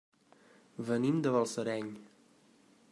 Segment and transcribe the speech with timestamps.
[0.87, 1.95] Venim de Balsareny.